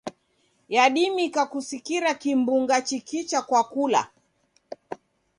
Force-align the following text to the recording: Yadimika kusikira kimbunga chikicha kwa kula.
Yadimika 0.75 1.41
kusikira 1.51 2.09
kimbunga 2.21 2.75
chikicha 2.87 3.39
kwa 3.47 3.63
kula. 3.71 4.01